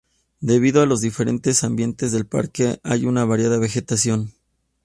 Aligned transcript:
Debido 0.39 0.81
a 0.81 0.87
los 0.87 1.01
diferentes 1.01 1.63
ambientes 1.63 2.11
del 2.11 2.25
parque 2.25 2.79
hay 2.83 3.05
una 3.05 3.23
variada 3.23 3.59
vegetación. 3.59 4.33